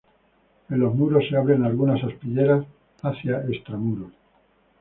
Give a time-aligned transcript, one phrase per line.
[0.71, 2.65] En los muros se abren algunas aspilleras
[3.03, 4.11] hacia extramuros.